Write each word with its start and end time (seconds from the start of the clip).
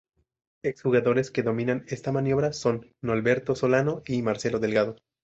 Ex 0.63 0.81
jugadores 0.81 1.29
que 1.29 1.43
dominan 1.43 1.85
esta 1.87 2.11
maniobra 2.11 2.53
son 2.53 2.89
Nolberto 3.03 3.53
Solano 3.55 4.01
y 4.07 4.23
Marcelo 4.23 4.57
Delgado. 4.57 4.95